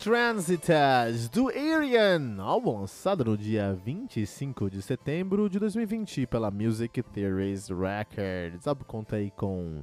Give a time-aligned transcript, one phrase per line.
[0.00, 7.68] Transitas do Arian, álbum lançado no dia 25 de setembro de 2020 pela Music Theories
[7.68, 8.66] Records.
[8.66, 9.82] Álbum conta aí com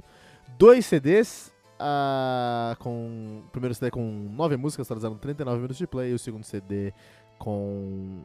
[0.58, 4.02] dois CDs, uh, com o primeiro CD com
[4.35, 6.91] nove músicas, trazendo 39 minutos de play, e o segundo CD
[7.38, 8.23] com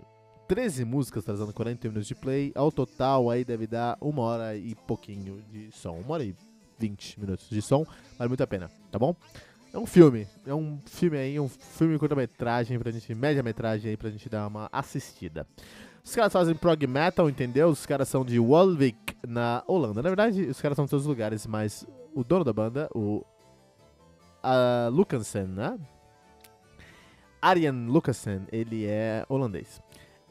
[0.49, 2.53] 13 músicas, trazendo 40 minutos de play.
[2.55, 6.35] Ao total aí deve dar uma hora e pouquinho de som, uma hora e
[6.79, 7.85] 20 minutos de som,
[8.19, 9.15] vale muito a pena, tá bom?
[9.73, 10.29] É um filme.
[10.47, 14.69] É um filme aí, um filme curta-metragem pra gente, média-metragem aí pra gente dar uma
[14.71, 15.47] assistida.
[16.05, 17.69] Os caras fazem prog metal, entendeu?
[17.69, 20.03] Os caras são de Walvik, na Holanda.
[20.03, 23.25] Na verdade, os caras são de todos os lugares, mas o dono da banda, o
[24.43, 25.79] uh, né?
[27.41, 29.81] Arjen Lucassen, ele é holandês.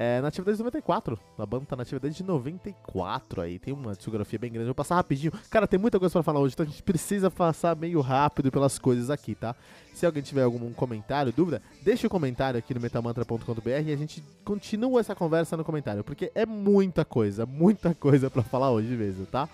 [0.03, 1.19] É nativa desde 94.
[1.38, 3.59] A banda tá nativa desde 94 aí.
[3.59, 4.66] Tem uma discografia bem grande.
[4.66, 5.31] Vou passar rapidinho.
[5.47, 8.80] Cara, tem muita coisa pra falar hoje, então a gente precisa passar meio rápido pelas
[8.80, 9.55] coisas aqui, tá?
[9.93, 13.95] Se alguém tiver algum comentário, dúvida, deixa o um comentário aqui no metamantra.com.br e a
[13.95, 18.95] gente continua essa conversa no comentário, porque é muita coisa, muita coisa para falar hoje
[18.95, 19.47] mesmo, tá?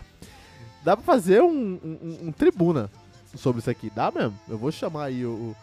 [0.82, 2.90] Dá pra fazer um, um, um, tribuna
[3.36, 4.40] sobre isso aqui, dá mesmo?
[4.48, 5.54] Eu vou chamar aí o,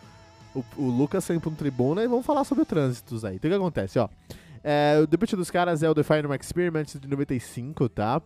[0.55, 3.37] o, o Lucas sempre um tribuna e vamos falar sobre trânsitos aí.
[3.37, 4.11] Então o que acontece, ó?
[4.67, 8.23] É, o debut dos caras é o The Final Experiment de 95, tá?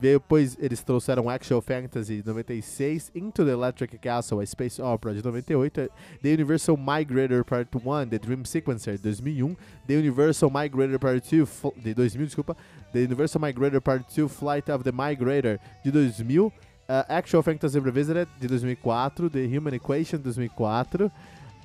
[0.00, 5.22] Depois eles trouxeram Actual Fantasy de 96, Into the Electric Castle, a Space Opera de
[5.22, 5.88] 98,
[6.20, 11.72] The Universal Migrator Part 1, The Dream Sequencer de 2001, The Universal Migrator Part 2
[11.76, 12.56] de 2000, desculpa,
[12.92, 16.46] The Universal Migrator Part 2 Flight of the Migrator de 2000,
[16.88, 21.10] uh, Actual Fantasy Revisited de 2004, The Human Equation de 2004,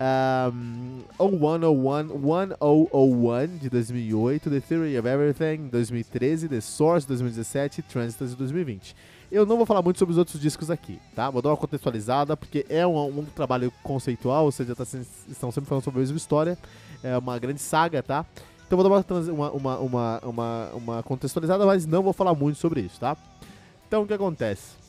[0.01, 8.37] um, 0101, 1001 de 2008, The Theory of Everything 2013, The Source 2017 Transitors de
[8.37, 8.95] 2020.
[9.31, 11.29] Eu não vou falar muito sobre os outros discos aqui, tá?
[11.29, 14.83] Vou dar uma contextualizada, porque é um, um trabalho conceitual, ou seja, tá,
[15.29, 16.57] estão sempre falando sobre a mesma história,
[17.03, 18.25] é uma grande saga, tá?
[18.65, 22.81] Então vou dar uma, uma, uma, uma, uma contextualizada, mas não vou falar muito sobre
[22.81, 23.15] isso, tá?
[23.87, 24.80] Então o que acontece?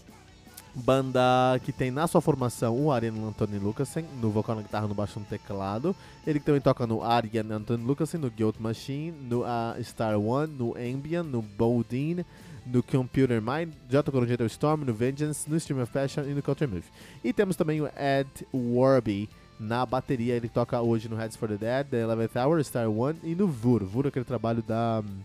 [0.75, 4.95] Banda que tem na sua formação o Arian Anthony Lucasen no vocal, na guitarra, no
[4.95, 5.95] baixo no teclado.
[6.27, 10.75] Ele também toca no Arian Anthony Lucasen, no Guilt Machine, no uh, Star One, no
[10.77, 12.25] Ambient, no Boldin,
[12.67, 16.35] no Computer Mind, já tocou no Gentle Storm, no Vengeance, no Stream of Passion e
[16.35, 16.85] no Counter Move.
[17.23, 19.29] E temos também o Ed Warby
[19.59, 23.19] na bateria, ele toca hoje no Heads for the Dead, The Eleventh Hour, Star One
[23.23, 23.85] e no Vur.
[23.85, 25.21] Vur é aquele trabalho da um,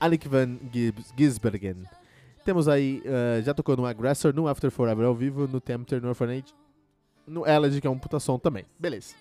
[0.00, 0.58] Alec Van
[1.16, 1.76] Gisbergen.
[2.44, 6.08] Temos aí, uh, já tocou no Aggressor, no After Forever ao vivo, no Tempter, no
[6.08, 6.54] Orphanage,
[7.26, 8.64] no Elegy, que é um puta som também.
[8.78, 9.14] Beleza.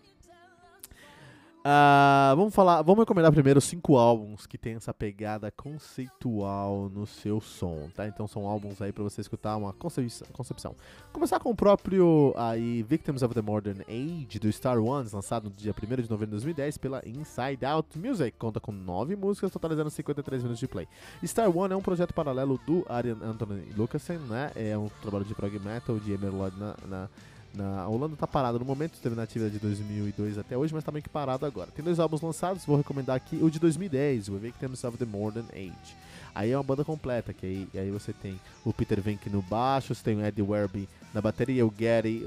[1.65, 7.39] Uh, vamos falar, vamos recomendar primeiro cinco álbuns que tem essa pegada conceitual no seu
[7.39, 8.05] som, tá?
[8.05, 10.75] Então são álbuns aí para você escutar uma concepção.
[11.13, 15.51] Começar com o próprio aí Victims of the Modern Age do Star Ones, lançado no
[15.51, 19.89] dia 1 de novembro de 2010 pela Inside Out Music, conta com nove músicas, totalizando
[19.89, 20.85] 53 minutos de play.
[21.25, 24.51] Star One é um projeto paralelo do Arian Anthony Lucasen, né?
[24.53, 27.09] É um trabalho de prog metal de Emerald na, na
[27.53, 30.83] na, a Holanda tá parada no momento, esteve na atividade de 2002 até hoje, mas
[30.83, 31.69] tá meio que parado agora.
[31.71, 35.45] Tem dois álbuns lançados, vou recomendar aqui o de 2010, o Victims of the Modern
[35.53, 35.95] Age.
[36.35, 39.93] Aí é uma banda completa, que aí, aí você tem o Peter Venk no baixo,
[39.93, 42.23] você tem o Eddie Werby na bateria, o Gary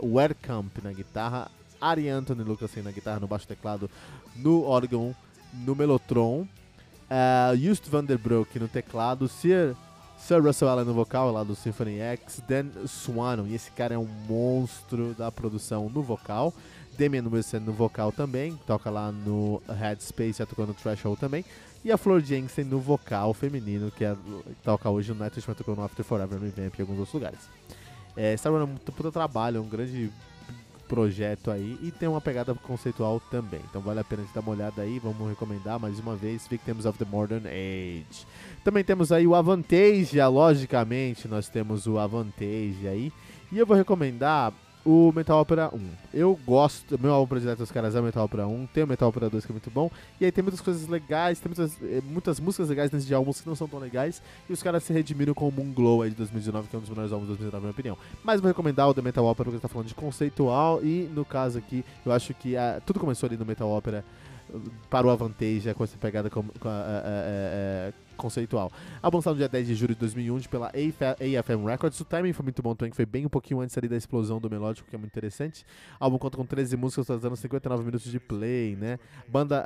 [0.00, 1.50] Werkamp na guitarra,
[1.80, 3.90] Ari Anthony Lucas na guitarra, no baixo teclado,
[4.36, 5.14] no órgão,
[5.52, 6.46] no Melotron,
[7.10, 9.74] uh, Just van der Broek no teclado, Sir
[10.22, 12.40] Sir Russell Allen no vocal, lá do Symphony X.
[12.46, 16.54] Dan Swannon, e esse cara é um monstro da produção no vocal.
[16.96, 21.44] Damian Wilson no vocal também, toca lá no Headspace, já tocou no Threshold também.
[21.84, 24.16] E a Flor Jensen no vocal feminino, que, é,
[24.62, 27.40] toca hoje no Nightwish, mas tocou no After Forever, no Event e alguns outros lugares.
[28.16, 30.12] É, Star é um puta trabalho, é um grande
[30.92, 33.62] projeto aí e tem uma pegada conceitual também.
[33.70, 36.98] Então vale a pena dar uma olhada aí, vamos recomendar mais uma vez Victims of
[36.98, 38.26] the Modern Age.
[38.62, 43.10] Também temos aí o Avantage, logicamente nós temos o Avantage aí.
[43.50, 44.52] E eu vou recomendar
[44.84, 45.80] o Metal Opera 1.
[46.12, 49.08] Eu gosto, meu álbum predileto dos caras é o Metal Opera 1, tem o Metal
[49.08, 49.90] Opera 2 que é muito bom,
[50.20, 53.40] e aí tem muitas coisas legais, tem muitas, eh, muitas músicas legais nesse de álbuns
[53.40, 56.10] que não são tão legais, e os caras se redimiram com o Moon Glow aí
[56.10, 57.98] de 2019, que é um dos melhores álbuns de 2019, na minha opinião.
[58.24, 61.58] Mas vou recomendar o The Metal Opera porque está falando de conceitual, e no caso
[61.58, 64.04] aqui, eu acho que a, tudo começou ali no Metal Opera
[64.90, 68.70] para o Avantage com essa pegada com, com a, a, a, conceitual.
[69.02, 71.98] Álbum lançado no dia 10 de julho de 2001 pela AFM Records.
[72.00, 74.40] O timing foi muito bom também, que foi bem um pouquinho antes ali da explosão
[74.40, 75.64] do melódico, que é muito interessante.
[76.00, 78.98] O álbum conta com 13 músicas, trazendo 59 minutos de play, né?
[79.28, 79.64] Banda,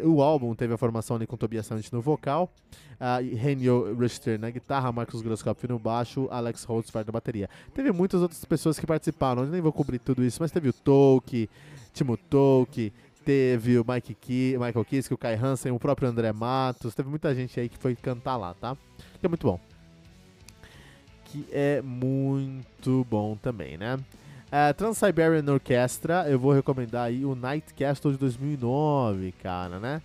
[0.00, 2.50] uh, o álbum teve a formação ali com Tobias Santos no vocal,
[2.94, 7.50] uh, Renio Richter na guitarra, Marcos Grosskopf no baixo, Alex Holtzfeld na bateria.
[7.74, 10.72] Teve muitas outras pessoas que participaram, eu nem vou cobrir tudo isso, mas teve o
[10.72, 11.48] Tolkien,
[11.92, 12.92] Timo Tolkien,
[13.24, 17.34] teve o Mike Key, Michael Kiske, o Kai Hansen, o próprio André Matos, teve muita
[17.34, 18.76] gente aí que foi cantar lá, tá?
[19.18, 19.58] Que é muito bom.
[21.24, 23.96] Que é muito bom também, né?
[23.96, 30.02] Uh, Trans-Siberian Orchestra, eu vou recomendar aí o Night Castle de 2009, cara, né?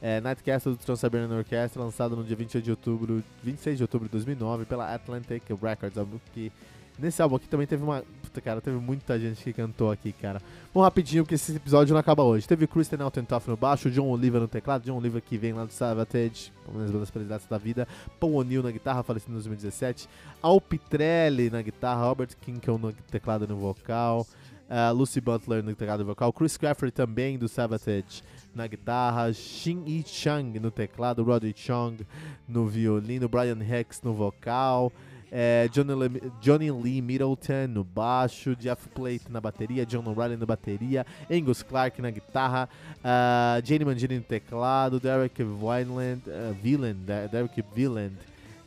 [0.00, 4.06] É, Night Castle do Trans-Siberian Orchestra, lançado no dia 28 de outubro, 26 de outubro
[4.06, 5.96] de 2009 pela Atlantic Records,
[6.32, 6.52] que
[6.98, 8.02] Nesse álbum aqui também teve uma.
[8.22, 10.42] Puta, cara, teve muita gente que cantou aqui, cara.
[10.74, 12.46] Vamos rapidinho, porque esse episódio não acaba hoje.
[12.46, 15.72] Teve Kristen Altentoff no baixo, John Oliver no teclado, John Oliver que vem lá do
[15.72, 17.86] Savatage, uma das bandas prediletas da vida,
[18.18, 20.08] Paul O'Neill na guitarra, falecido em 2017,
[20.42, 24.26] Al Pitrelli na guitarra, Robert Kinkel no teclado e no vocal,
[24.68, 28.22] uh, Lucy Butler no teclado e vocal, Chris Crawford também do Savatage
[28.54, 32.04] na guitarra, Shin Yi Chang no teclado, Roddy Chong
[32.48, 34.92] no violino, Brian Hex no vocal
[35.30, 40.46] é, Johnny, Le Johnny Lee Middleton no baixo, Jeff Plate na bateria, John O'Reilly na
[40.46, 47.62] bateria, Angus Clark na guitarra, uh, Jane Mangini no teclado, Derek Vineland, uh, Villand, Derek
[47.74, 48.16] Villand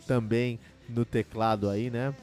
[0.08, 0.60] também
[0.90, 2.14] no teclado aí, né?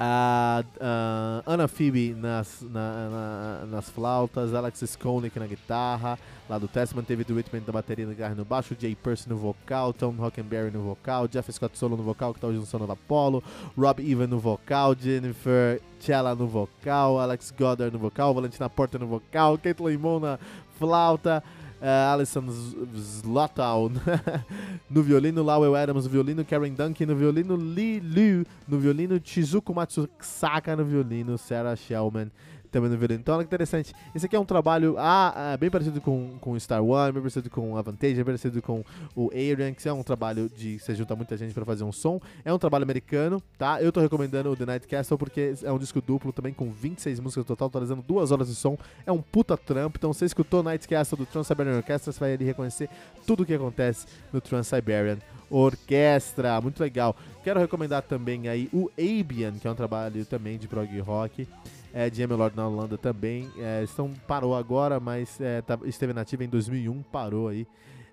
[0.00, 6.16] A, a Anna Phoebe nas, na, na, nas flautas, Alex Skolnick na guitarra,
[6.48, 9.92] lá do Testament, David Whitman na bateria na guitarra no baixo, Jay Percy no vocal,
[9.92, 12.92] Tom Hockenberry no vocal, Jeff Scott Solo no vocal, que tá hoje no Sono da
[12.92, 13.42] Apollo,
[13.76, 19.06] Rob Evan no vocal, Jennifer Chella no vocal, Alex Goddard no vocal, Valentina Porter no
[19.08, 20.38] vocal, Caitlin Mon na
[20.78, 21.42] flauta,
[21.80, 22.48] uh, Alison
[22.94, 23.90] Zlotow
[24.90, 26.06] no violino, Lowell Adams.
[26.06, 27.06] No violino, Karen Duncan.
[27.06, 28.44] No violino, Lee Liu.
[28.66, 32.30] No violino, Chizuko Matsusaka no violino, Sarah Shellman
[32.78, 33.20] também no violino.
[33.20, 33.92] Então, olha que interessante.
[34.14, 37.50] Esse aqui é um trabalho ah, ah, bem parecido com, com Star One, bem parecido
[37.50, 38.84] com a Vantage, bem parecido com
[39.14, 42.20] o Arian, que é um trabalho de você junta muita gente para fazer um som.
[42.44, 43.82] É um trabalho americano, tá?
[43.82, 47.20] Eu tô recomendando o The Night Castle porque é um disco duplo também com 26
[47.20, 48.78] músicas total, totalizando duas horas de som.
[49.04, 49.98] É um puta trampo.
[49.98, 52.88] Então, você escutou Night Castle do Trans-Siberian Orchestra, você vai ali reconhecer
[53.26, 55.18] tudo o que acontece no Trans-Siberian
[55.50, 57.16] Orquestra, muito legal.
[57.42, 61.48] Quero recomendar também aí o Abian, que é um trabalho também de prog rock
[61.92, 63.50] é, de Emelord na Holanda também.
[63.58, 67.66] É, estão, parou agora, mas é, tá, esteve nativa em 2001, parou aí.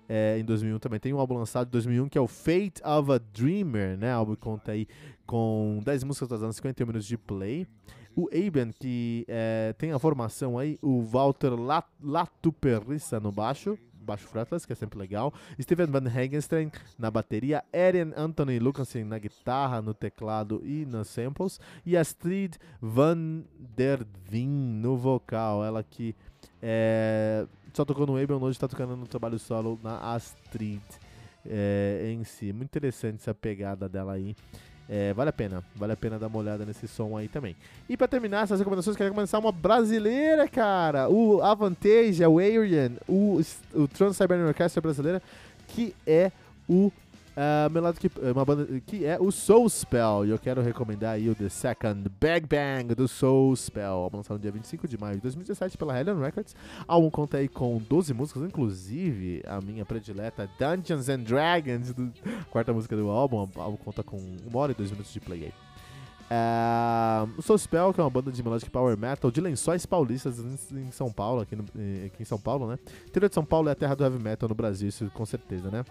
[0.08, 1.00] É, em 2001 também.
[1.00, 4.14] Tem um álbum lançado em 2001 que é o Fate of a Dreamer, né?
[4.14, 4.86] O álbum conta aí
[5.26, 7.66] com 10 músicas trazendo 51 minutos de play.
[8.14, 11.52] O Aben, que é, tem a formação aí, o Walter
[12.00, 13.76] Latuperrissa no baixo,
[14.06, 15.34] baixo fretless, que é sempre legal.
[15.60, 21.60] Steven Van Hagenstein na bateria, Eren Anthony Lucansen na guitarra, no teclado e nas samples,
[21.84, 26.14] e Astrid Van der Veen no vocal, ela que
[26.62, 30.80] é, só tocou no Abel, hoje está tocando no trabalho solo na Astrid
[31.44, 32.52] é, em si.
[32.52, 34.34] Muito interessante essa pegada dela aí.
[34.88, 37.56] É, vale a pena, vale a pena dar uma olhada nesse som aí também.
[37.88, 41.08] E para terminar essas recomendações, quero começar uma brasileira, cara.
[41.08, 43.40] O Avantage, o Arian, o,
[43.74, 45.20] o Trans-Siberian Orchestra brasileira,
[45.66, 46.30] que é
[46.68, 46.92] o
[47.36, 50.24] Uh, melhor que uma banda que é o Soul Spell.
[50.24, 54.42] E eu quero recomendar aí o The Second Bang Bang do Soul Spell, lançado no
[54.42, 56.56] dia 25 de maio de 2017 pela Hellion Records.
[56.88, 62.10] Álbum conta aí com 12 músicas, inclusive a minha predileta Dungeons and Dragons, do,
[62.48, 63.46] quarta música do álbum.
[63.54, 65.52] O álbum conta com 1 hora e 2 minutos de play aí.
[66.28, 70.38] Uh, o Soul Spell, que é uma banda de melodic power metal de lençóis paulistas
[70.72, 71.64] em, São Paulo, aqui, no,
[72.06, 72.78] aqui em São Paulo, né?
[73.04, 75.26] O interior de São Paulo é a terra do heavy metal no Brasil, isso com
[75.26, 75.84] certeza, né?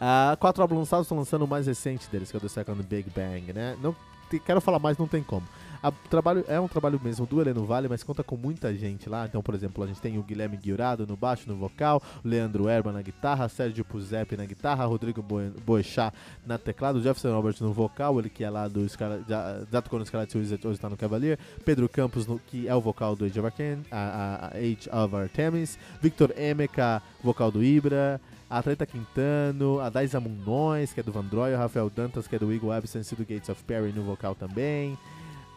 [0.00, 2.82] Uh, quatro álbuns lançados estão lançando o mais recente deles, que é o The Second
[2.82, 3.76] Big Bang, né?
[3.82, 3.94] Não
[4.30, 5.46] te, quero falar mais, não tem como.
[5.82, 9.26] A, trabalho, é um trabalho mesmo do Heleno Vale, mas conta com muita gente lá.
[9.26, 12.92] Então, por exemplo, a gente tem o Guilherme Guiurado no baixo, no vocal, Leandro Erba
[12.92, 15.24] na guitarra, Sérgio Puzepi na guitarra, Rodrigo
[15.64, 16.14] Boechat
[16.46, 19.98] na teclado, Jefferson Robert no vocal, ele que é lá do Scarlet, já, já tocou
[19.98, 23.24] no Scarlet Wizard, hoje está no Cavalier, Pedro Campos, no, que é o vocal do
[23.24, 28.58] Age of, Arcane, a, a, a Age of Artemis, Victor Emeka, vocal do Ibra, a
[28.58, 32.52] Atleta Quintano, a Daisa Munões, que é do Vandroy, o Rafael Dantas, que é do
[32.52, 34.98] Eagle Absence e do Gates of Perry no vocal também.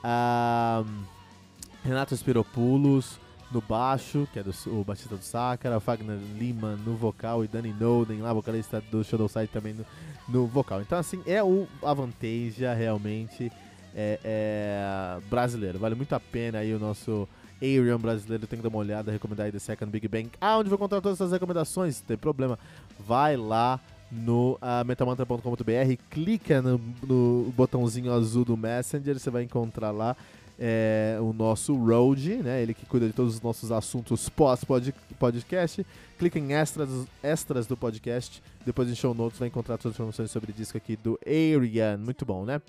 [0.04, 0.84] Ah,
[1.84, 3.20] Renato Spiropoulos
[3.52, 7.74] no baixo, que é do, o Batista do Sakara, Fagner Lima no vocal e Danny
[7.74, 9.86] Noden, lá, vocalista do Shadow Side também no,
[10.28, 10.82] no vocal.
[10.82, 13.52] Então, assim, é o Avantasia realmente
[13.96, 15.80] é, é, brasileiro.
[15.80, 17.28] Vale muito a pena aí o nosso
[17.64, 18.46] Arian brasileiro.
[18.46, 20.30] Tem que dar uma olhada, recomendar aí The Second Big Bang.
[20.42, 22.00] Ah, onde vou encontrar todas essas recomendações?
[22.02, 22.60] Não tem problema.
[23.00, 23.80] Vai lá
[24.12, 30.16] no uh, metamantra.com.br, clica no, no botãozinho azul do Messenger, você vai encontrar lá
[30.60, 32.62] é, o nosso Road, né?
[32.62, 35.86] Ele que cuida de todos os nossos assuntos pós-podcast.
[36.18, 36.90] Clica em extras,
[37.22, 38.42] extras do podcast.
[38.66, 41.98] Depois em show notes vai encontrar todas as informações sobre o disco aqui do Arian.
[41.98, 42.62] Muito bom, né?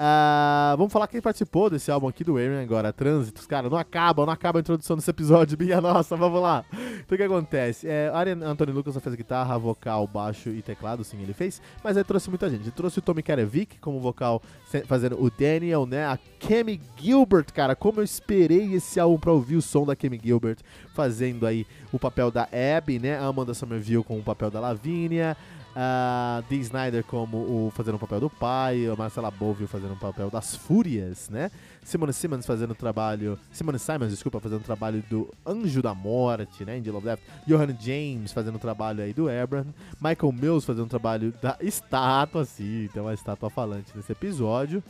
[0.00, 3.46] Uh, vamos falar quem participou desse álbum aqui do Aaron agora, Trânsitos.
[3.46, 6.64] Cara, não acaba, não acaba a introdução desse episódio, minha nossa, vamos lá.
[6.72, 7.86] Então o que acontece?
[7.86, 12.04] É, Arian Anthony Lucas fez guitarra, vocal, baixo e teclado, sim, ele fez, mas ele
[12.04, 12.62] trouxe muita gente.
[12.62, 14.40] Ele trouxe o Tommy Karevic como vocal,
[14.86, 16.06] fazendo o Daniel, né?
[16.06, 20.18] A Kemi Gilbert, cara, como eu esperei esse álbum pra ouvir o som da Kemi
[20.24, 20.60] Gilbert
[20.94, 23.18] fazendo aí o papel da Abby, né?
[23.18, 25.36] A Amanda Somerville com o papel da Lavínia.
[25.70, 29.96] Uh, Dee Snyder como o fazendo o papel do pai, a Marcela Bovio fazendo o
[29.96, 31.48] papel das Fúrias, né?
[31.84, 36.64] Simone Simmons fazendo o trabalho, Simone Simons, desculpa, fazendo o trabalho do Anjo da Morte,
[36.64, 36.78] né?
[36.78, 37.20] Angel of Death.
[37.46, 42.44] Johan James fazendo o trabalho aí do Abraham, Michael Mills fazendo o trabalho da estátua,
[42.44, 44.82] sim, tem uma estátua falante nesse episódio.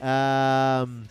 [0.00, 1.02] Uh,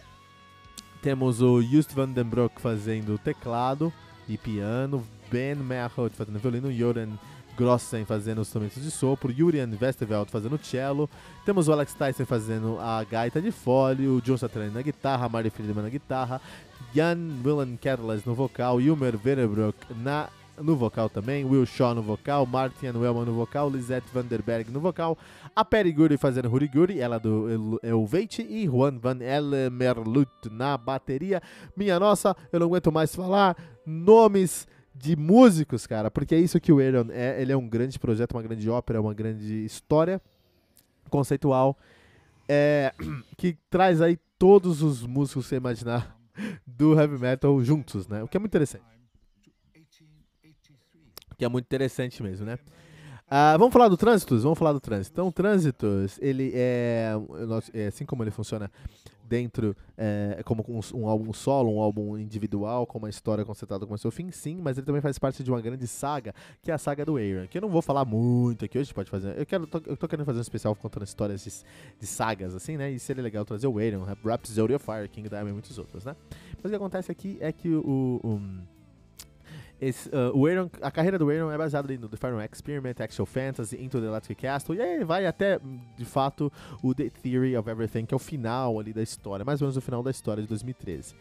[1.01, 3.91] temos o Just van den Broek fazendo teclado
[4.27, 7.09] e piano, Ben Merholt fazendo violino, Joran
[7.59, 11.09] Grossen fazendo os instrumentos de sopro, Julian Westerveld fazendo cello,
[11.45, 15.49] temos o Alex Tyson fazendo a gaita de fole, o John Satriani na guitarra, Mari
[15.49, 16.39] Friedman na guitarra,
[16.95, 20.29] Jan Willen Kettles no vocal, Ilmer Venerbrook na
[20.61, 25.17] no vocal também, Will Shaw no vocal, Martin Wellman no vocal, Lisette Vanderberg no vocal,
[25.53, 31.41] a Perry Guri fazendo Huri Guri, ela do Elveit, e Juan Van Elmerlut na bateria.
[31.75, 34.67] Minha nossa, eu não aguento mais falar nomes
[34.99, 37.41] de músicos, cara, porque é isso que o Aaron é.
[37.41, 40.21] Ele é um grande projeto, uma grande ópera, uma grande história
[41.09, 41.77] conceitual
[42.47, 42.93] é,
[43.37, 46.17] que traz aí todos os músicos que você imaginar
[46.65, 48.23] do heavy metal juntos, né?
[48.23, 48.83] O que é muito interessante.
[51.31, 52.59] O que é muito interessante mesmo, né?
[53.27, 54.43] Uh, vamos falar do Trânsitos?
[54.43, 55.13] Vamos falar do Trânsito.
[55.13, 57.13] Então, o Trânsitos, ele é,
[57.73, 58.71] é assim como ele funciona
[59.29, 63.95] dentro é, como um, um, álbum solo, um álbum individual, com uma história concentrada com
[63.95, 66.77] seu fim, sim, mas ele também faz parte de uma grande saga, que é a
[66.77, 69.37] saga do Aaron, que eu não vou falar muito aqui hoje, pode fazer.
[69.37, 71.51] Eu quero tô, eu tô querendo fazer um especial contando histórias de,
[71.99, 72.91] de, sagas, assim, né?
[72.91, 76.15] E seria legal trazer o Aaron, Rhapsody of Fire, King Diamond e muitos outros, né?
[76.55, 78.41] Mas o que acontece aqui é que o, o
[79.81, 83.25] esse, uh, o Aaron, a carreira do Aaron é baseada no The Final Experiment, Actual
[83.25, 85.59] Fantasy, Into the Electric Castle, e aí vai até,
[85.97, 86.51] de fato,
[86.83, 89.77] o The Theory of Everything, que é o final ali da história, mais ou menos
[89.77, 91.13] o final da história de 2013.
[91.13, 91.15] Uh,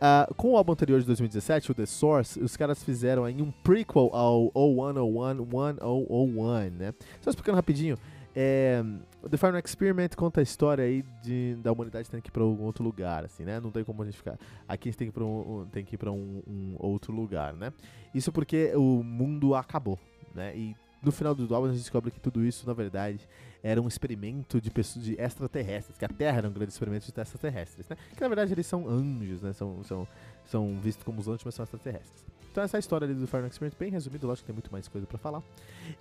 [0.00, 3.50] ah, com o álbum anterior de 2017, o The Source, os caras fizeram aí um
[3.50, 6.94] prequel ao 0101 1001, né?
[7.20, 7.96] Só explicando rapidinho,
[8.34, 8.84] é,
[9.28, 12.64] The Final Experiment conta a história aí de, da humanidade tendo que ir para algum
[12.64, 13.60] outro lugar, assim, né?
[13.60, 14.38] Não tem como a gente ficar.
[14.68, 17.12] Aqui a gente tem que ir para um, tem que ir pra um, um, outro
[17.12, 17.72] lugar, né?
[18.14, 19.98] Isso porque o mundo acabou,
[20.34, 20.56] né?
[20.56, 23.28] E no final do álbum a gente descobre que tudo isso, na verdade,
[23.62, 27.20] era um experimento de pessoas de extraterrestres, que a Terra era um grande experimento de
[27.20, 27.96] extraterrestres, né?
[28.14, 29.52] Que na verdade eles são anjos, né?
[29.52, 30.08] São, são,
[30.44, 32.24] são vistos como os anjos, mas são extraterrestres.
[32.54, 34.70] Então essa é a história ali do Final Experiment, bem resumido, lógico que tem muito
[34.70, 35.42] mais coisa para falar.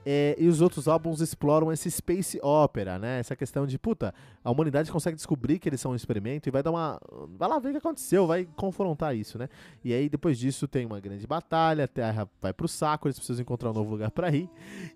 [0.05, 3.17] É, e os outros álbuns exploram esse space opera, né?
[3.17, 6.61] Essa questão de, puta, a humanidade consegue descobrir que eles são um experimento e vai
[6.61, 7.01] dar uma...
[7.39, 9.49] Vai lá ver o que aconteceu, vai confrontar isso, né?
[9.83, 13.41] E aí depois disso tem uma grande batalha, a Terra vai pro saco, eles precisam
[13.41, 14.47] encontrar um novo lugar para ir.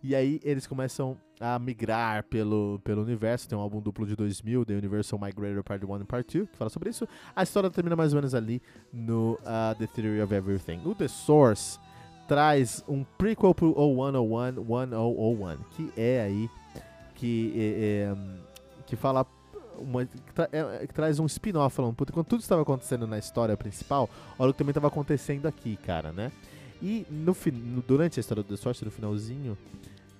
[0.03, 3.47] E aí eles começam a migrar pelo, pelo universo.
[3.47, 6.57] Tem um álbum duplo de 2000, The Universal Migrator Part 1 e Part 2, que
[6.57, 7.07] fala sobre isso.
[7.35, 10.81] A história termina mais ou menos ali no uh, The Theory of Everything.
[10.85, 11.79] O The Source
[12.27, 16.49] traz um prequel pro 0101 1001, que é aí
[17.15, 18.15] que, é, é,
[18.85, 19.25] que fala
[19.77, 23.17] uma, que, tra é, que, traz um spin-off falando, puta, quando tudo estava acontecendo na
[23.17, 26.31] história principal, olha o que também estava acontecendo aqui, cara, né?
[26.81, 27.35] E no,
[27.87, 29.57] durante a história do The Source, no finalzinho,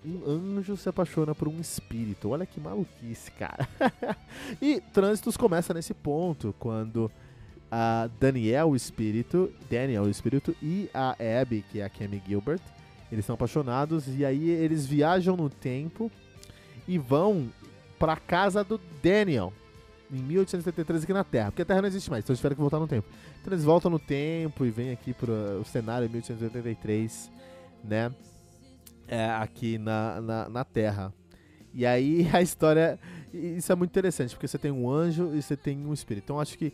[0.08, 2.30] um anjo se apaixona por um espírito.
[2.30, 3.68] Olha que maluquice, cara.
[4.62, 7.12] e Trânsitos começa nesse ponto, quando
[7.72, 12.62] a Daniel, o espírito, Daniel, o espírito, e a Abby, que é a Cammy Gilbert,
[13.12, 16.12] eles são apaixonados e aí eles viajam no tempo
[16.88, 17.50] e vão
[18.00, 19.52] pra casa do Daniel,
[20.12, 22.62] em 1873 aqui na Terra, porque a Terra não existe mais, então eles tiveram que
[22.62, 23.08] voltar no tempo.
[23.42, 27.32] Então eles voltam no tempo e vêm aqui pro o cenário em 1883,
[27.84, 28.12] né?
[29.08, 31.14] É, aqui na, na, na, Terra.
[31.74, 33.00] E aí a história.
[33.34, 36.26] Isso é muito interessante, porque você tem um anjo e você tem um espírito.
[36.26, 36.74] Então acho que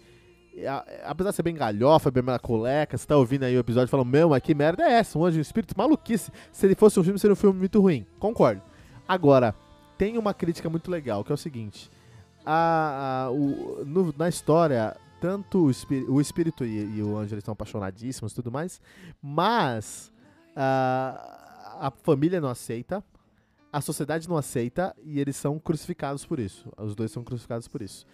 [1.04, 4.30] apesar de ser bem galhofa, bem melacoleca, você tá ouvindo aí o episódio falando, meu,
[4.30, 5.18] mas que merda é essa?
[5.18, 5.74] Um anjo e um espírito?
[5.78, 6.32] Maluquice.
[6.52, 8.06] Se ele fosse um filme, seria um filme muito ruim.
[8.20, 8.62] Concordo.
[9.08, 9.56] Agora,
[9.98, 11.90] tem uma crítica muito legal, que é o seguinte.
[12.46, 17.54] A, a o, no, na história, tanto o, o espírito e, e, o anjo estão
[17.54, 18.82] apaixonadíssimos e tudo mais,
[19.22, 20.12] mas
[20.56, 21.43] a,
[21.84, 23.04] a família não aceita,
[23.70, 26.72] a sociedade não aceita e eles são crucificados por isso.
[26.78, 28.06] Os dois são crucificados por isso.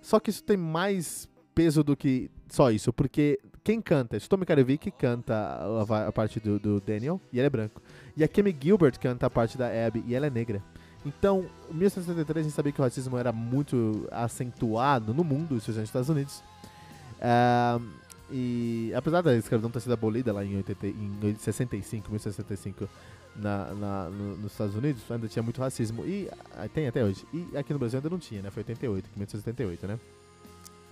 [0.00, 4.18] Só que isso tem mais peso do que só isso, porque quem canta?
[4.20, 7.82] Tommy Karevic canta a, a parte do, do, Daniel e ele é branco.
[8.16, 10.62] E a Kimmy Gilbert canta a parte da Abby e ela é negra.
[11.04, 15.70] Então, em 1973 a gente sabia que o racismo era muito acentuado no mundo, isso
[15.70, 16.42] nos Estados Unidos.
[17.18, 17.84] Uh,
[18.30, 22.88] e apesar da escravidão ter sido abolida lá em, 80, em 65, 1965
[23.36, 26.04] na, na no, nos Estados Unidos, ainda tinha muito racismo.
[26.04, 27.24] E ah, tem até hoje.
[27.32, 28.50] E aqui no Brasil ainda não tinha, né?
[28.50, 29.98] Foi 88, 1978, né?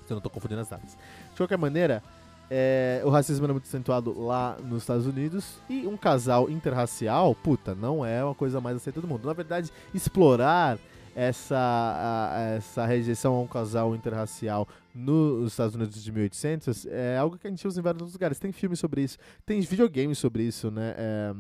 [0.07, 0.97] Se eu não estou confundindo as datas.
[1.31, 2.03] De qualquer maneira,
[2.51, 7.75] é, o racismo era muito acentuado lá nos Estados Unidos e um casal interracial, puta,
[7.75, 9.27] não é uma coisa mais aceita do mundo.
[9.27, 10.79] Na verdade, explorar
[11.19, 17.37] essa, a, essa rejeição a um casal interracial nos Estados Unidos de 1800 é algo
[17.37, 18.39] que a gente usa em vários lugares.
[18.39, 20.95] Tem filmes sobre isso, tem videogames sobre isso, né?
[20.97, 21.35] É,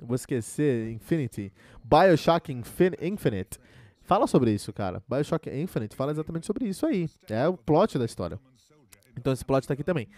[0.00, 1.52] vou esquecer, Infinity.
[1.84, 3.60] Bioshock Infinite.
[4.00, 5.02] Fala sobre isso, cara.
[5.06, 7.10] Bioshock Infinite fala exatamente sobre isso aí.
[7.28, 8.40] É o plot da história.
[9.14, 10.08] Então esse plot tá aqui também.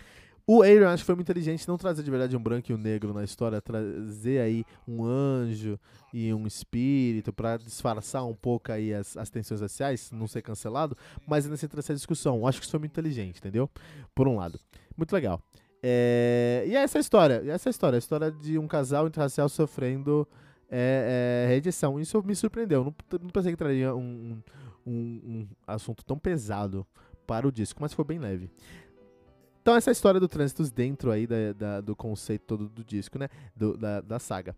[0.46, 2.78] O Aaron acho que foi muito inteligente não trazer de verdade um branco e um
[2.78, 5.80] negro na história, trazer aí um anjo
[6.12, 10.96] e um espírito para disfarçar um pouco aí as, as tensões raciais, não ser cancelado,
[11.26, 12.46] mas ainda sem trazer essa discussão.
[12.46, 13.70] Acho que isso foi muito inteligente, entendeu?
[14.14, 14.60] Por um lado.
[14.94, 15.42] Muito legal.
[15.82, 20.28] É, e é essa história, é essa história, a história de um casal interracial sofrendo
[20.70, 21.98] é, é, rejeição.
[21.98, 24.42] Isso me surpreendeu, não, não pensei que traria um,
[24.86, 26.86] um, um assunto tão pesado
[27.26, 28.50] para o disco, mas foi bem leve.
[29.64, 33.18] Então essa é história do Trânsitos dentro aí da, da, do conceito todo do disco,
[33.18, 33.30] né?
[33.56, 34.54] Do, da, da saga.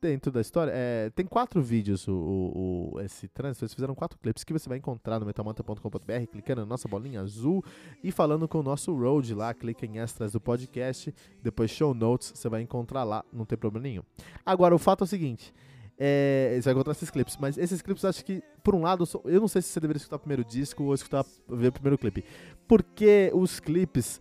[0.00, 4.18] Dentro da história, é, tem quatro vídeos o, o, o, esse trânsito, eles fizeram quatro
[4.18, 7.62] clipes que você vai encontrar no metalmanta.com.br, clicando na nossa bolinha azul
[8.02, 12.32] e falando com o nosso road lá, clica em extras do podcast, depois show notes,
[12.34, 14.02] você vai encontrar lá, não tem problema nenhum.
[14.44, 15.52] Agora, o fato é o seguinte,
[15.98, 17.36] é, você vai encontrar esses clipes.
[17.38, 20.16] Mas esses clipes acho que, por um lado, eu não sei se você deveria escutar
[20.16, 22.24] o primeiro disco ou escutar ver o primeiro clipe.
[22.66, 24.20] Porque os clipes,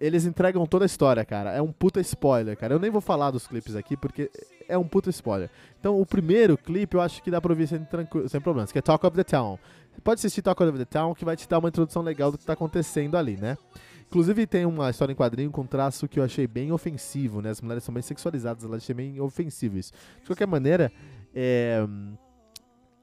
[0.00, 1.52] eles entregam toda a história, cara.
[1.52, 2.74] É um puta spoiler, cara.
[2.74, 4.30] Eu nem vou falar dos clipes aqui porque
[4.68, 5.50] é um puta spoiler.
[5.78, 7.86] Então, o primeiro clipe eu acho que dá pra ouvir sem,
[8.28, 9.58] sem problemas, que é Talk of the Town.
[9.92, 12.38] Você pode assistir Talk of the Town que vai te dar uma introdução legal do
[12.38, 13.56] que tá acontecendo ali, né?
[14.06, 17.50] Inclusive tem uma história em quadrinho com um traço que eu achei bem ofensivo, né?
[17.50, 19.92] As mulheres são bem sexualizadas, eu achei bem ofensivo isso.
[20.20, 20.90] De qualquer maneira,
[21.34, 21.84] é...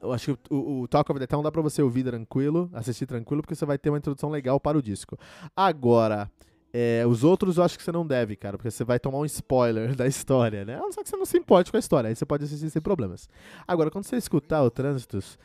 [0.00, 3.06] Eu acho que o, o, Talk of the Town dá pra você ouvir tranquilo, assistir
[3.06, 5.18] tranquilo, porque você vai ter uma introdução legal para o disco.
[5.56, 6.30] Agora,
[6.76, 9.24] é, os outros eu acho que você não deve, cara, porque você vai tomar um
[9.24, 10.78] spoiler da história, né?
[10.90, 13.28] Só que você não se importe com a história, aí você pode assistir sem problemas.
[13.66, 15.38] Agora, quando você escutar o Trânsitos,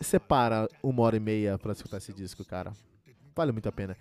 [0.00, 2.72] separa uma hora e meia para escutar esse disco, cara.
[3.34, 3.96] Vale muito a pena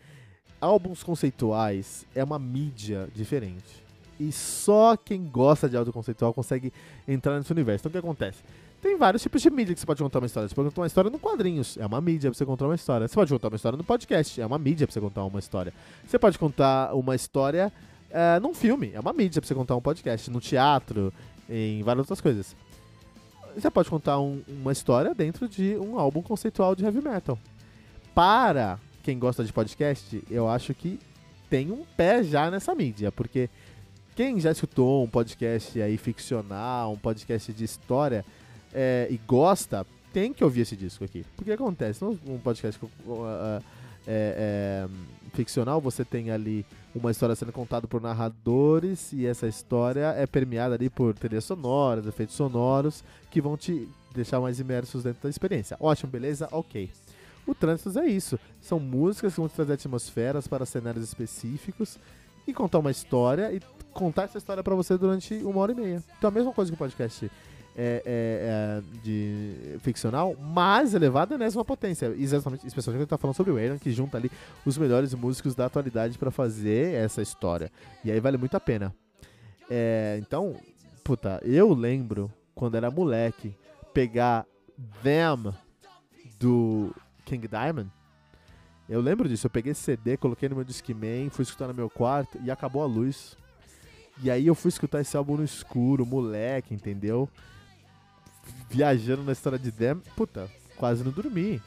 [0.62, 3.84] álbuns conceituais é uma mídia diferente.
[4.20, 6.74] E só quem gosta de álbum conceitual consegue
[7.08, 7.84] entrar nesse universo.
[7.84, 8.44] Então o que acontece?
[8.82, 10.48] Tem vários tipos de mídia que você pode contar uma história.
[10.48, 13.08] Você pode contar uma história no quadrinhos, é uma mídia pra você contar uma história.
[13.08, 15.74] Você pode contar uma história no podcast, é uma mídia pra você contar uma história.
[16.06, 17.74] Você pode contar uma história
[18.10, 20.32] é, num filme, é uma mídia pra você contar um podcast.
[20.32, 21.14] No teatro,
[21.50, 22.56] em várias outras coisas.
[23.54, 27.38] Você pode contar um, uma história dentro de um álbum conceitual de heavy metal.
[28.16, 31.00] Para quem gosta de podcast, eu acho que
[31.50, 33.50] tem um pé já nessa mídia, porque
[34.16, 38.24] quem já escutou um podcast aí ficcional, um podcast de história
[38.74, 41.26] é, e gosta, tem que ouvir esse disco aqui.
[41.36, 43.64] Porque acontece, um podcast uh,
[44.08, 44.88] é, é,
[45.34, 50.76] ficcional, você tem ali uma história sendo contada por narradores e essa história é permeada
[50.76, 55.78] ali por trilhas sonoras, efeitos sonoros que vão te deixar mais imersos dentro da experiência.
[55.80, 56.48] Ótimo, beleza?
[56.52, 56.90] Ok.
[57.46, 58.40] O Trânsitos é isso.
[58.62, 61.98] São músicas que vão trazer atmosferas para cenários específicos
[62.48, 63.62] e contar uma história e
[63.94, 66.04] contar essa história para você durante uma hora e meia.
[66.18, 67.30] Então a mesma coisa que o podcast
[67.80, 72.14] é, é, é de ficcional, mas elevado nessa uma potência.
[72.18, 74.30] Exatamente, especialmente quando está falando sobre o Aaron, que junta ali
[74.66, 77.72] os melhores músicos da atualidade para fazer essa história.
[78.04, 78.94] E aí vale muito a pena.
[79.70, 80.56] É, então,
[81.04, 83.56] puta, eu lembro quando era moleque
[83.94, 84.46] pegar
[85.02, 85.54] Them
[86.40, 87.90] do King Diamond.
[88.90, 91.90] Eu lembro disso, eu peguei esse CD, coloquei no meu Discman, fui escutar no meu
[91.90, 93.38] quarto e acabou a luz.
[94.22, 97.30] E aí eu fui escutar esse álbum no escuro, moleque, entendeu?
[98.70, 101.62] Viajando na história de Dem, puta, quase não dormi.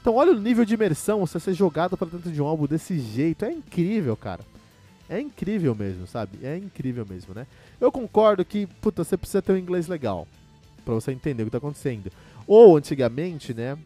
[0.00, 2.98] Então olha o nível de imersão você ser jogado para dentro de um álbum desse
[2.98, 3.44] jeito.
[3.44, 4.40] É incrível, cara.
[5.08, 6.38] É incrível mesmo, sabe?
[6.42, 7.46] É incrível mesmo, né?
[7.80, 10.26] Eu concordo que, puta, você precisa ter um inglês legal
[10.84, 12.10] para você entender o que tá acontecendo.
[12.46, 13.78] Ou antigamente, né?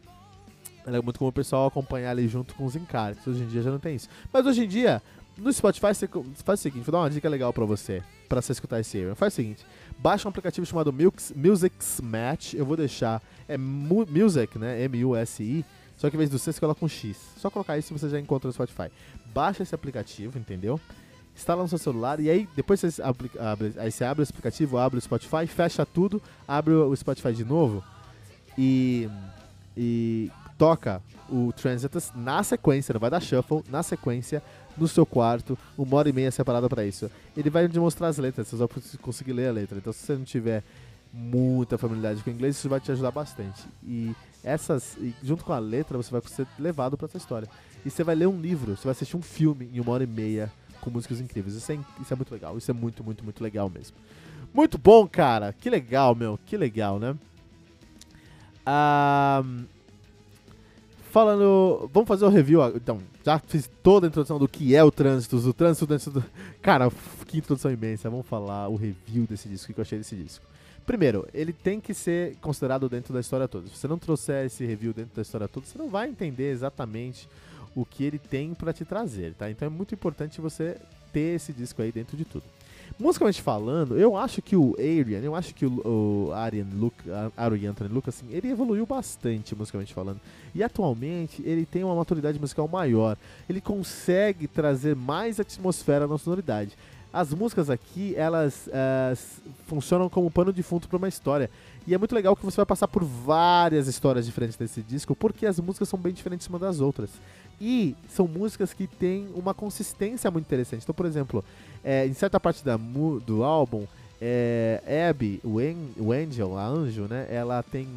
[0.86, 3.26] Era muito como o pessoal acompanhar ali junto com os encartes.
[3.26, 4.08] Hoje em dia já não tem isso.
[4.32, 5.02] Mas hoje em dia,
[5.38, 6.08] no Spotify, você
[6.44, 9.14] faz o seguinte: vou dar uma dica legal para você, para você escutar esse Aaron.
[9.14, 9.64] Faz o seguinte:
[9.98, 12.54] baixa um aplicativo chamado Music's Match.
[12.54, 13.22] Eu vou deixar.
[13.48, 14.82] É Music, né?
[14.82, 15.64] M-U-S-I.
[15.96, 17.16] Só que em vez do C, você coloca um X.
[17.38, 18.90] Só colocar isso você já encontra no Spotify.
[19.34, 20.80] Baixa esse aplicativo, entendeu?
[21.38, 24.76] instala no seu celular e aí depois você abre, abre, aí você abre o aplicativo,
[24.76, 27.82] abre o Spotify, fecha tudo, abre o Spotify de novo
[28.56, 29.08] e,
[29.76, 34.42] e toca o Transitus na sequência, não vai dar shuffle, na sequência,
[34.78, 37.10] no seu quarto, uma hora e meia separada para isso.
[37.36, 38.68] Ele vai demonstrar as letras, você vai
[39.00, 39.78] conseguir ler a letra.
[39.78, 40.62] Então se você não tiver
[41.12, 43.62] muita familiaridade com o inglês, isso vai te ajudar bastante.
[43.82, 47.48] E essas, e junto com a letra, você vai ser levado para essa história.
[47.84, 50.06] E você vai ler um livro, você vai assistir um filme em uma hora e
[50.06, 51.54] meia com músicas incríveis.
[51.54, 52.56] Isso é, isso é muito legal.
[52.56, 53.96] Isso é muito, muito, muito legal mesmo.
[54.52, 55.52] Muito bom, cara.
[55.52, 56.38] Que legal, meu.
[56.44, 57.16] Que legal, né?
[58.64, 59.42] Ah,
[61.10, 61.88] falando.
[61.92, 62.60] Vamos fazer o review.
[62.76, 66.24] Então, já fiz toda a introdução do que é o trânsito, o trânsito do.
[66.62, 66.90] Cara,
[67.26, 68.08] que introdução imensa.
[68.08, 70.46] Vamos falar o review desse disco, o que eu achei desse disco.
[70.86, 73.68] Primeiro, ele tem que ser considerado dentro da história toda.
[73.68, 77.28] Se você não trouxer esse review dentro da história toda, você não vai entender exatamente
[77.74, 79.50] o que ele tem para te trazer, tá?
[79.50, 80.78] Então é muito importante você
[81.12, 82.44] ter esse disco aí dentro de tudo.
[82.98, 86.96] Musicalmente falando, eu acho que o Arian, eu acho que o, o Arian, Luke,
[87.36, 90.20] Arian Lucas, assim, ele evoluiu bastante musicalmente falando.
[90.54, 93.16] E atualmente ele tem uma maturidade musical maior.
[93.48, 96.72] Ele consegue trazer mais atmosfera na sonoridade.
[97.12, 99.16] As músicas aqui, elas uh,
[99.66, 101.50] funcionam como pano de fundo para uma história.
[101.88, 105.46] E é muito legal que você vai passar por várias histórias diferentes desse disco, porque
[105.46, 107.08] as músicas são bem diferentes umas das outras.
[107.58, 110.82] E são músicas que têm uma consistência muito interessante.
[110.82, 111.42] Então, por exemplo,
[111.82, 113.86] é, em certa parte da, do álbum,
[114.20, 117.26] é, Abby, o, en, o Angel, a Anjo, né?
[117.30, 117.88] Ela tem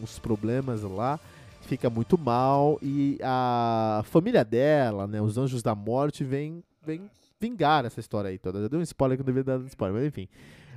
[0.00, 1.18] uns problemas lá,
[1.62, 5.20] fica muito mal e a família dela, né?
[5.20, 7.10] Os Anjos da Morte, vem, vem
[7.40, 8.60] vingar essa história aí toda.
[8.60, 10.28] Eu dei um spoiler que não devia dar spoiler, mas enfim.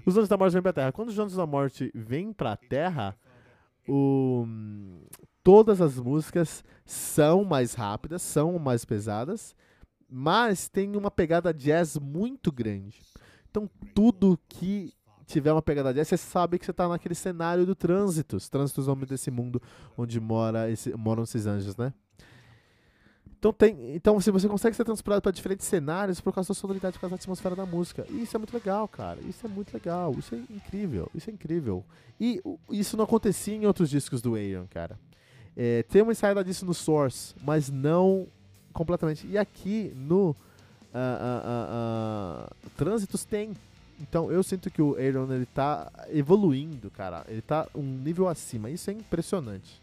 [0.05, 0.91] Os Anjos da Morte vêm pra Terra.
[0.91, 3.15] Quando os Anjos da Morte vêm pra Terra,
[3.87, 4.45] o,
[5.43, 9.55] todas as músicas são mais rápidas, são mais pesadas,
[10.09, 13.01] mas tem uma pegada jazz muito grande.
[13.49, 14.93] Então tudo que
[15.25, 18.35] tiver uma pegada jazz, você sabe que você está naquele cenário do trânsito.
[18.35, 19.61] Os trânsitos homens desse mundo
[19.97, 21.93] onde mora esse, moram esses anjos, né?
[23.43, 26.93] Então, tem, então se você consegue ser transportado para diferentes cenários por causa da sonoridade,
[26.93, 28.05] por causa da atmosfera da música.
[28.09, 29.19] E isso é muito legal, cara.
[29.27, 30.15] Isso é muito legal.
[30.17, 31.11] Isso é incrível.
[31.13, 31.83] Isso é incrível.
[32.17, 34.97] E isso não acontecia em outros discos do Aaron, cara.
[35.57, 38.27] É, tem uma saída disso no Source, mas não
[38.71, 39.27] completamente.
[39.27, 40.35] E aqui no uh,
[40.93, 43.51] uh, uh, Trânsitos tem.
[43.99, 47.25] Então eu sinto que o Aaron ele tá evoluindo, cara.
[47.27, 48.69] Ele tá um nível acima.
[48.69, 49.82] Isso é impressionante.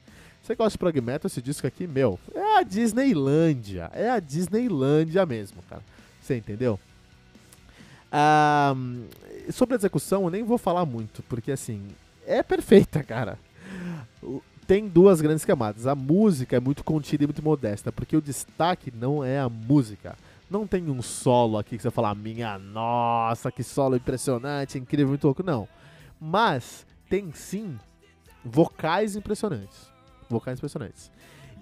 [0.50, 3.88] Você gosta de prog metal, esse disco aqui, meu, é a Disneylândia.
[3.94, 5.80] É a Disneylândia mesmo, cara.
[6.20, 6.76] Você entendeu?
[9.52, 11.86] Sobre a execução, eu nem vou falar muito, porque assim,
[12.26, 13.38] é perfeita, cara
[14.66, 15.86] tem duas grandes camadas.
[15.86, 20.16] A música é muito contida e muito modesta, porque o destaque não é a música.
[20.50, 25.24] Não tem um solo aqui que você fala, minha nossa, que solo impressionante, incrível, muito
[25.24, 25.44] louco.
[25.44, 25.68] Não.
[26.20, 27.78] Mas tem sim
[28.44, 29.90] vocais impressionantes.
[30.30, 31.10] Vocais impressionantes.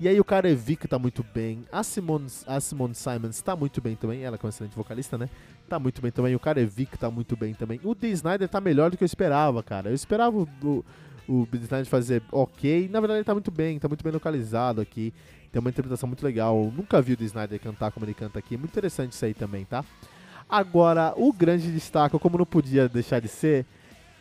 [0.00, 1.64] E aí o Karevik tá muito bem.
[1.72, 4.22] A Simone, a Simone Simons tá muito bem também.
[4.22, 5.28] Ela é uma excelente vocalista, né?
[5.68, 6.36] Tá muito bem também.
[6.36, 7.80] O Karevik tá muito bem também.
[7.82, 9.90] O Dee Snyder tá melhor do que eu esperava, cara.
[9.90, 10.84] Eu esperava o,
[11.28, 12.88] o Snyder fazer ok.
[12.88, 15.12] Na verdade, ele tá muito bem, tá muito bem localizado aqui.
[15.50, 16.56] Tem uma interpretação muito legal.
[16.56, 18.56] Eu nunca vi o Snyder cantar como ele canta aqui.
[18.56, 19.84] Muito interessante isso aí também, tá?
[20.48, 23.66] Agora, o grande destaque, como não podia deixar de ser,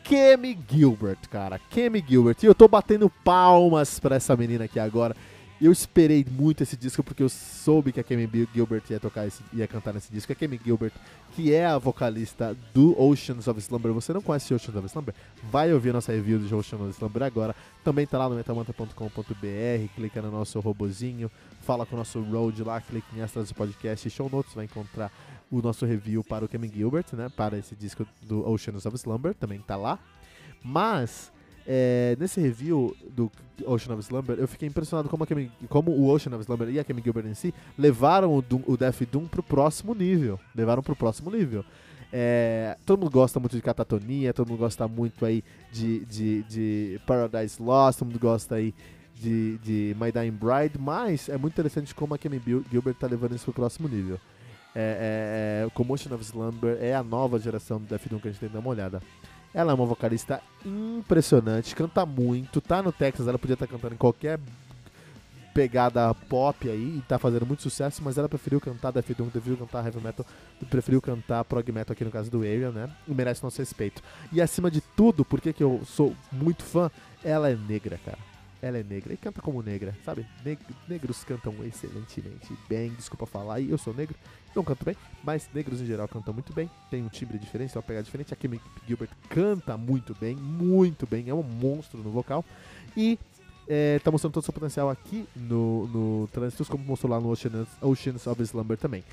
[0.08, 1.60] Kemi Gilbert, cara.
[1.70, 2.38] Kemi Gilbert.
[2.42, 5.14] E eu tô batendo palmas pra essa menina aqui agora.
[5.60, 9.44] Eu esperei muito esse disco porque eu soube que a Kemi Gilbert ia tocar esse,
[9.52, 10.32] ia cantar nesse disco.
[10.32, 10.94] A Kemi Gilbert,
[11.36, 13.92] que é a vocalista do Oceans of Slumber.
[13.92, 15.14] Você não conhece Oceans of Slumber?
[15.52, 17.54] Vai ouvir a nossa review de Oceans of Slumber agora.
[17.84, 19.94] Também tá lá no metamanta.com.br.
[19.94, 21.30] Clica no nosso robozinho,
[21.62, 25.12] fala com o nosso road lá, clica em extras do podcast show notes, vai encontrar
[25.52, 27.30] o nosso review para o Kemi Gilbert, né?
[27.30, 30.00] Para esse disco do Oceans of Slumber, também tá lá.
[30.64, 31.32] Mas
[31.70, 33.30] é, nesse review do
[33.66, 36.84] Ocean of Slumber, eu fiquei impressionado como, Kemi, como o Ocean of Slumber e a
[36.84, 40.40] Kemi Gilbert em si levaram o, Doom, o Death Doom pro próximo nível.
[40.56, 41.66] Levaram pro próximo nível.
[42.12, 47.02] É, todo mundo gosta muito de catatonia, todo mundo gosta muito aí de, de, de
[47.06, 48.74] Paradise Lost, todo mundo gosta aí
[49.14, 53.36] de, de My Dying Bride, mas é muito interessante como a Kemi Gilbert tá levando
[53.36, 54.18] isso pro próximo nível.
[54.80, 58.32] É, é, é, Commotion of Slumber é a nova geração do Death Doom que a
[58.32, 59.02] gente tem que dar uma olhada.
[59.52, 63.96] Ela é uma vocalista impressionante, canta muito, tá no Texas, ela podia estar tá cantando
[63.96, 64.40] em qualquer
[65.52, 69.58] pegada pop aí e tá fazendo muito sucesso, mas ela preferiu cantar Death Doom, preferiu
[69.58, 70.24] cantar Heavy Metal,
[70.70, 72.88] preferiu cantar Prog Metal aqui no caso do Ariel, né?
[73.08, 74.04] E merece nosso respeito.
[74.32, 76.92] E acima de tudo, porque que eu sou muito fã,
[77.24, 78.20] ela é negra, cara.
[78.62, 80.28] Ela é negra e canta como negra, sabe?
[80.46, 84.16] Neg negros cantam excelentemente bem, desculpa falar, e eu sou negro,
[84.58, 87.84] não canto bem, mas negros em geral cantam muito bem, tem um timbre diferente, uma
[87.84, 88.34] pegada diferente.
[88.34, 92.44] A Kim Gilbert canta muito bem, muito bem, é um monstro no vocal.
[92.96, 93.18] E
[93.68, 97.30] é, tá mostrando todo o seu potencial aqui no, no Trânsitos, como mostrou lá no
[97.30, 99.04] Oceans, Oceans of Slumber também.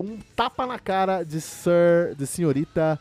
[0.00, 2.98] Um tapa na cara de Sir, de senhorita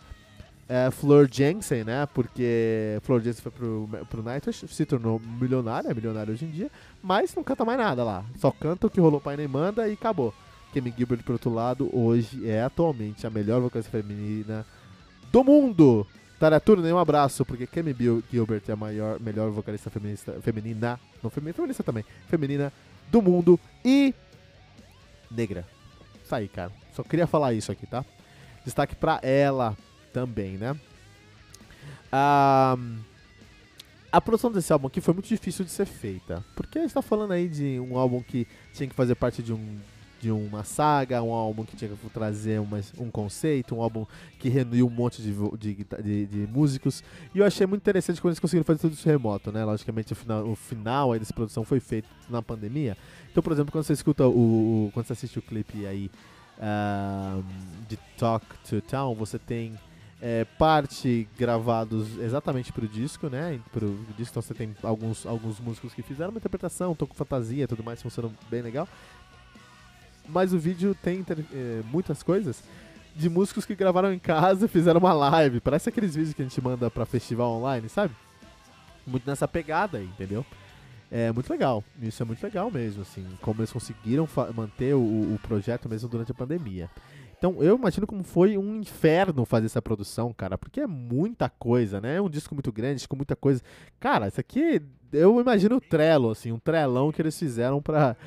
[0.67, 2.07] é, Flor Jensen, né?
[2.07, 6.71] Porque Flor Jensen foi pro, pro Nightwish, se tornou milionária, é milionária hoje em dia,
[7.01, 8.25] mas não canta mais nada lá.
[8.37, 10.33] Só canta o que rolou pai nem manda e acabou.
[10.73, 14.65] Kemi Gilbert, por outro lado, hoje é atualmente a melhor vocalista feminina
[15.31, 16.05] do mundo.
[16.39, 17.95] Taratura, nenhum abraço, porque Kemi
[18.31, 22.71] Gilbert é a maior, melhor vocalista feminista, feminina, não feminista também, feminina
[23.11, 24.13] do mundo e
[25.31, 25.65] negra.
[26.23, 26.71] Isso aí, cara.
[26.93, 28.05] Só queria falar isso aqui, tá?
[28.65, 29.77] Destaque pra ela,
[30.17, 30.75] também, né?
[32.11, 32.97] Um,
[34.11, 36.43] a produção desse álbum aqui foi muito difícil de ser feita.
[36.55, 39.53] Porque a gente tá falando aí de um álbum que tinha que fazer parte de
[39.53, 39.79] um
[40.19, 42.59] de uma saga, um álbum que tinha que trazer
[42.97, 44.05] um conceito, um álbum
[44.39, 47.03] que reuniu um monte de, de, de, de, músicos.
[47.33, 49.63] E eu achei muito interessante quando eles conseguiram fazer tudo isso remoto, né?
[49.63, 52.97] Logicamente o final, o final aí dessa produção foi feito na pandemia.
[53.31, 54.87] Então, por exemplo, quando você escuta o.
[54.87, 56.09] o quando você assiste o clipe aí
[56.57, 57.43] uh,
[57.87, 59.77] de Talk to Town, você tem
[60.21, 63.59] é, parte gravados exatamente para o disco, né?
[63.71, 67.63] Pro disco então você tem alguns, alguns músicos que fizeram uma interpretação, tô com fantasia
[67.63, 68.87] e tudo mais, funcionou bem legal.
[70.27, 72.63] Mas o vídeo tem é, muitas coisas
[73.15, 75.59] de músicos que gravaram em casa e fizeram uma live.
[75.59, 78.13] Parece aqueles vídeos que a gente manda para festival online, sabe?
[79.05, 80.45] Muito nessa pegada aí, entendeu?
[81.09, 81.83] É muito legal.
[82.01, 83.25] Isso é muito legal mesmo, assim.
[83.41, 86.89] Como eles conseguiram manter o, o projeto mesmo durante a pandemia.
[87.37, 92.01] Então eu imagino como foi um inferno fazer essa produção, cara, porque é muita coisa,
[92.01, 92.15] né?
[92.15, 93.61] É um disco muito grande, com muita coisa.
[93.99, 94.81] Cara, isso aqui
[95.13, 98.17] eu imagino o Trello, assim, um trelão que eles fizeram pra,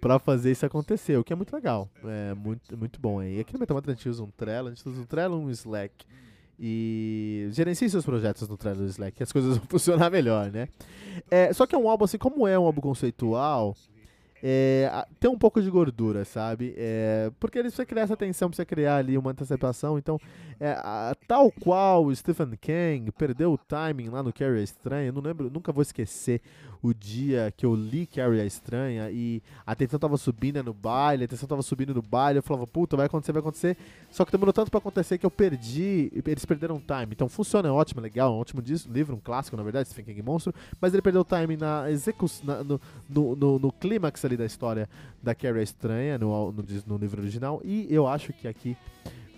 [0.00, 1.88] pra fazer isso acontecer, o que é muito legal.
[2.04, 3.22] É muito, muito bom.
[3.22, 5.50] E aqui no Metamata a gente usa um Trello, a gente usa um Trello um
[5.50, 6.06] Slack.
[6.60, 10.68] E gerencie seus projetos no Trello Slack, que as coisas vão funcionar melhor, né?
[11.30, 13.76] É, só que é um álbum, assim, como é um álbum conceitual,
[14.42, 16.74] é, tem um pouco de gordura, sabe?
[16.76, 19.98] É, porque eles precisam criar essa tensão, precisa criar ali uma antecipação.
[19.98, 20.20] Então,
[20.60, 25.50] é, a, tal qual Stephen King perdeu o timing lá no Carrie Estranha, não lembro,
[25.50, 26.40] nunca vou esquecer
[26.82, 31.24] o dia que eu li Carrie a Estranha e a tensão tava subindo no baile,
[31.24, 33.76] a tensão tava subindo no baile, eu falava, puta, vai acontecer, vai acontecer.
[34.10, 37.12] Só que demorou tanto pra acontecer que eu perdi, eles perderam o time.
[37.12, 40.14] Então funciona, é ótimo, legal, é um ótimo disco, livro, um clássico, na verdade, Stephen
[40.14, 44.36] King Monstro, mas ele perdeu o time na execução, no, no, no, no clímax ali
[44.36, 44.88] da história
[45.22, 48.76] da Carrie Estranha, no, no, no livro original, e eu acho que aqui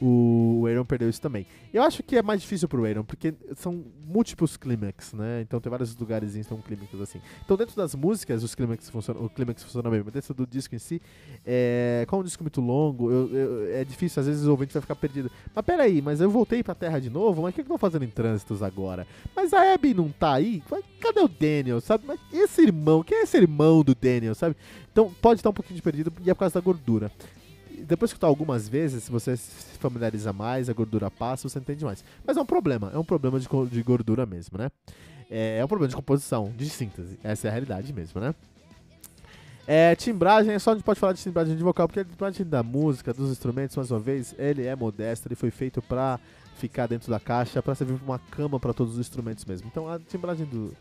[0.01, 1.47] o Aaron perdeu isso também.
[1.75, 5.43] Eu acho que é mais difícil pro Aaron, porque são múltiplos clímax, né?
[5.43, 7.21] Então tem vários lugares que são clímax assim.
[7.45, 10.75] Então dentro das músicas, os clímax funcionam, o clímax funciona bem, mas dentro do disco
[10.75, 11.03] em si,
[11.45, 14.73] é, como é um disco muito longo, eu, eu, é difícil, às vezes o ouvinte
[14.73, 15.31] vai ficar perdido.
[15.55, 17.79] Mas peraí, mas eu voltei pra Terra de novo, mas o que, que eu tô
[17.79, 19.07] fazendo em trânsitos agora?
[19.37, 20.63] Mas a Abby não tá aí?
[20.99, 22.05] Cadê o Daniel, sabe?
[22.07, 24.57] Mas esse irmão, quem é esse irmão do Daniel, sabe?
[24.91, 27.13] Então pode estar um pouquinho de perdido e é por causa da gordura
[27.87, 31.85] depois de escutar algumas vezes, se você se familiariza mais, a gordura passa, você entende
[31.85, 32.05] mais.
[32.25, 34.71] Mas é um problema, é um problema de, de gordura mesmo, né?
[35.31, 37.19] É, é um problema de composição, de síntese.
[37.23, 38.35] Essa é a realidade mesmo, né?
[39.67, 42.63] É, timbragem, só a gente pode falar de timbragem de vocal, porque a timbragem da
[42.63, 46.19] música, dos instrumentos, mais uma vez, ele é modesto, ele foi feito pra
[46.57, 49.69] ficar dentro da caixa, pra servir uma cama para todos os instrumentos mesmo.
[49.71, 50.75] Então a timbragem do,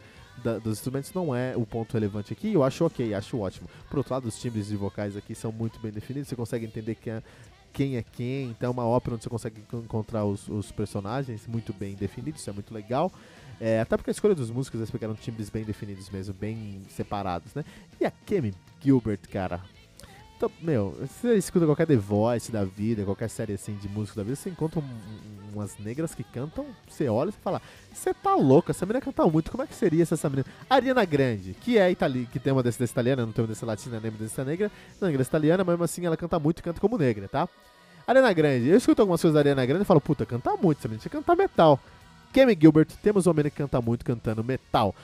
[0.43, 2.53] da, dos instrumentos não é o ponto relevante aqui.
[2.53, 3.69] Eu acho ok, acho ótimo.
[3.89, 6.29] Por outro lado, os timbres de vocais aqui são muito bem definidos.
[6.29, 7.23] Você consegue entender quem é
[7.71, 7.97] quem.
[7.97, 8.49] É quem.
[8.49, 12.41] Então é uma ópera onde você consegue encontrar os, os personagens muito bem definidos.
[12.41, 13.11] Isso é muito legal.
[13.59, 17.53] É, até porque a escolha dos músicos, eles pegaram timbres bem definidos mesmo, bem separados,
[17.53, 17.65] né?
[17.99, 19.61] E a Kemi Gilbert, cara,
[20.39, 24.23] então, meu, você escuta qualquer The Voice da vida, qualquer série assim de música da
[24.23, 27.61] vida, você encontra um, um, umas negras que cantam, você olha e fala,
[27.93, 30.45] você tá louca, essa menina canta muito, como é que seria se essa menina...
[30.69, 32.27] Ariana Grande, que é itali...
[32.31, 35.07] que tem uma descendência italiana, não tem uma descendência latina, nem uma descendência negra, não
[35.07, 37.47] negra italiana, mas mesmo assim ela canta muito e canta como negra, tá?
[38.07, 40.87] Ariana Grande, eu escuto algumas coisas da Ariana Grande e falo, puta, canta muito, essa
[40.87, 41.79] menina tinha cantar metal.
[42.33, 44.95] Kemi Gilbert, temos uma menina que canta muito cantando metal.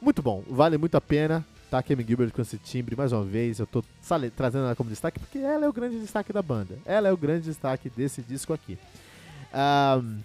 [0.00, 1.44] Muito bom, vale muito a pena.
[1.70, 1.82] tá?
[1.82, 3.82] Kevin Gilbert com esse timbre, mais uma vez, eu tô
[4.36, 6.78] trazendo ela como destaque porque ela é o grande destaque da banda.
[6.84, 8.78] Ela é o grande destaque desse disco aqui.
[9.54, 10.24] Uh,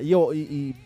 [0.00, 0.76] e, e, e,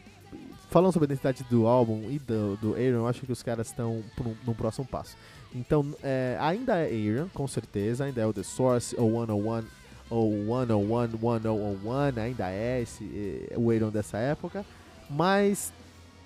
[0.68, 3.68] falando sobre a identidade do álbum e do, do Aaron, eu acho que os caras
[3.68, 4.02] estão
[4.44, 5.16] num próximo passo.
[5.54, 9.64] Então, é, ainda é Aaron, com certeza, ainda é o The Source, ou 101,
[10.10, 14.66] ou 101, 1001, ainda é esse, é, o Aaron dessa época,
[15.08, 15.72] mas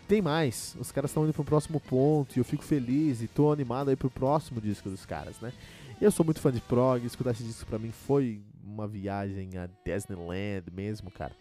[0.09, 0.75] tem mais.
[0.81, 3.97] Os caras estão indo pro próximo ponto e eu fico feliz e tô animado aí
[3.97, 5.53] pro próximo disco dos caras, né?
[6.01, 9.69] Eu sou muito fã de prog, escutar esse disco pra mim foi uma viagem a
[9.85, 11.33] Disneyland mesmo, cara.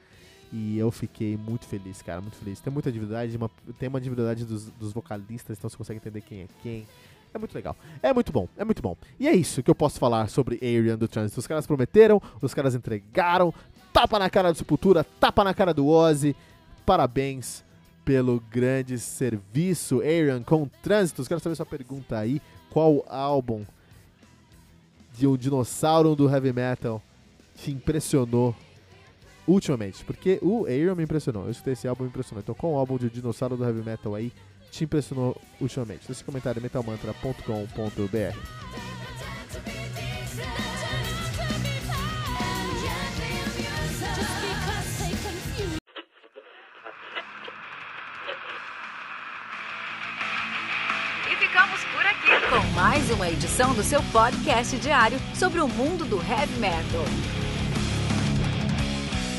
[0.52, 2.60] E eu fiquei muito feliz, cara, muito feliz.
[2.60, 6.42] Tem muita individualidade, uma, tem uma individualidade dos, dos vocalistas, então você consegue entender quem
[6.42, 6.88] é quem.
[7.34, 7.76] É muito legal.
[8.02, 8.96] É muito bom, é muito bom.
[9.20, 11.38] E é isso que eu posso falar sobre Arian do Transit.
[11.38, 13.54] Os caras prometeram, os caras entregaram.
[13.92, 16.36] Tapa na cara do Sepultura, tapa na cara do Ozzy.
[16.86, 17.66] Parabéns
[18.06, 21.28] pelo grande serviço, Aaron, com trânsitos.
[21.28, 22.42] Quero saber sua pergunta aí.
[22.70, 23.66] Qual álbum
[25.18, 27.02] de um dinossauro do heavy metal
[27.58, 28.56] te impressionou
[29.48, 30.04] ultimamente?
[30.06, 31.46] Porque o Aaron me impressionou.
[31.46, 32.42] Eu escutei esse álbum me impressionou.
[32.42, 34.32] Então, qual álbum de dinossauro do heavy metal aí
[34.72, 36.08] te impressionou ultimamente?
[36.08, 38.38] Deixa comentário metalmantra.com.br.
[52.74, 57.37] mais uma edição do seu podcast diário sobre o mundo do heavy metal.